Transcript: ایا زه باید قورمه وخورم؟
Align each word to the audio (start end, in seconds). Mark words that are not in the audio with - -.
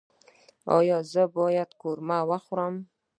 ایا 0.77 0.97
زه 1.11 1.23
باید 1.37 1.69
قورمه 1.81 2.19
وخورم؟ 2.29 2.75